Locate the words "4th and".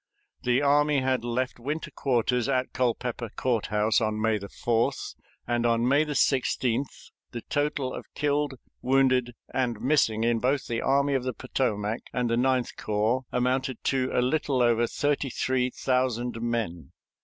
4.39-5.63